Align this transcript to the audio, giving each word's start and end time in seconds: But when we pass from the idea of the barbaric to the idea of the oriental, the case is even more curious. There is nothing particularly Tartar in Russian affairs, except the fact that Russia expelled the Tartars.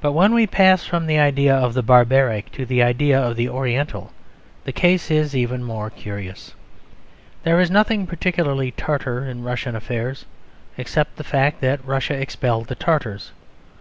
But 0.00 0.12
when 0.12 0.34
we 0.34 0.46
pass 0.46 0.86
from 0.86 1.04
the 1.08 1.18
idea 1.18 1.52
of 1.52 1.74
the 1.74 1.82
barbaric 1.82 2.52
to 2.52 2.64
the 2.64 2.80
idea 2.80 3.20
of 3.20 3.34
the 3.34 3.48
oriental, 3.48 4.12
the 4.62 4.70
case 4.72 5.10
is 5.10 5.34
even 5.34 5.64
more 5.64 5.90
curious. 5.90 6.54
There 7.42 7.58
is 7.60 7.68
nothing 7.68 8.06
particularly 8.06 8.70
Tartar 8.70 9.24
in 9.24 9.42
Russian 9.42 9.74
affairs, 9.74 10.26
except 10.78 11.16
the 11.16 11.24
fact 11.24 11.60
that 11.60 11.84
Russia 11.84 12.14
expelled 12.14 12.68
the 12.68 12.76
Tartars. 12.76 13.32